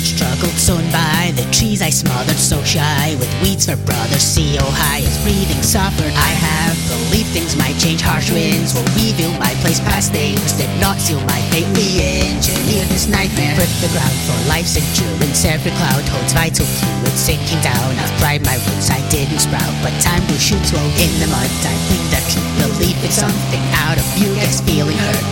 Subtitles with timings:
[0.00, 4.24] wasted, struggled, sown by the trees I smothered, so shy with weeds for brothers.
[4.34, 6.12] CO oh, high as breathing suffered.
[6.12, 8.00] I have believed things might change.
[8.00, 11.68] Harsh winds will reveal my place past things did not seal my fate.
[11.76, 13.54] we engineer this nightmare.
[13.56, 15.44] Prep the ground for life's endurance.
[15.44, 17.96] Every cloud holds vital fluid sinking down.
[18.00, 21.50] I've pried my roots, I didn't sprout, but time will shoot roll in the mud.
[21.66, 24.32] I gleaned a true belief in something out of you.
[24.40, 25.24] Guess feeling hurt,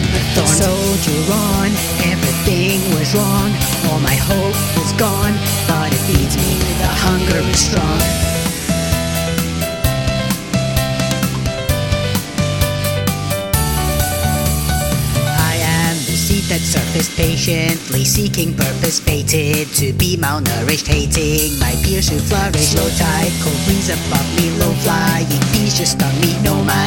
[0.00, 0.46] cut the.
[0.46, 1.70] Soldier on,
[2.04, 3.50] everything was wrong.
[3.88, 5.34] All my hope is gone,
[5.66, 6.58] but it feeds me.
[6.78, 8.00] The hunger is strong.
[15.38, 21.74] I am the seed that surfaced patiently, seeking purpose, fated to be malnourished, hating my
[21.82, 22.74] peers who flourish.
[22.74, 26.36] Low tide, cold breeze above me, low flying bees just stung me.
[26.42, 26.85] No mind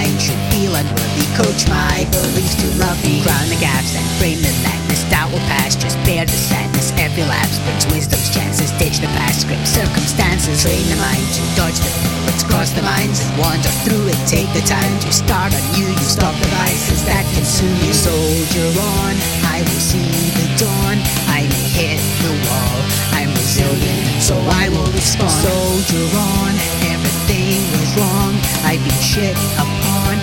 [0.69, 1.25] feel unworthy.
[1.33, 3.21] Coach my beliefs to love me.
[3.25, 5.01] Crown the gaps and frame the madness.
[5.09, 6.93] Doubt will pass, just bear the sadness.
[6.97, 8.71] Every lapse brings wisdom's chances.
[8.77, 10.61] Ditch the past script circumstances.
[10.61, 14.19] Train the mind to dodge the bullets, cross the minds and wander through it.
[14.27, 15.89] Take the time to start anew.
[15.89, 17.93] You stop the vices that consume you.
[17.93, 18.69] Soldier
[19.01, 19.13] on,
[19.49, 20.05] I will see
[20.37, 20.97] the dawn.
[21.33, 22.77] I may hit the wall.
[23.17, 25.33] I'm resilient, so I will respond.
[25.33, 26.53] Soldier on,
[26.93, 28.33] everything was wrong.
[28.69, 30.19] I've been shit upon,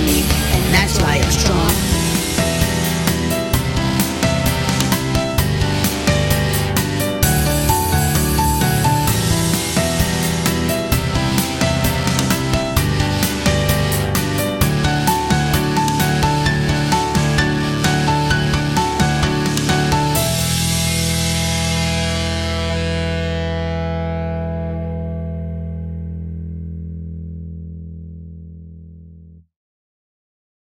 [0.00, 1.85] me, and that's why I'm strong.